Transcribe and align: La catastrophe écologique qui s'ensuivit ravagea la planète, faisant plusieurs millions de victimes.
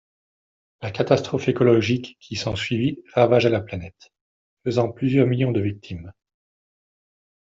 La 0.81 0.89
catastrophe 0.89 1.47
écologique 1.47 2.17
qui 2.19 2.35
s'ensuivit 2.35 3.03
ravagea 3.13 3.51
la 3.51 3.61
planète, 3.61 4.11
faisant 4.65 4.91
plusieurs 4.91 5.27
millions 5.27 5.51
de 5.51 5.61
victimes. 5.61 6.11